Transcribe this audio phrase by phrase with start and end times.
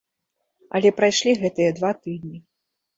[0.79, 2.47] Але прайшлі гэтыя два тыдні.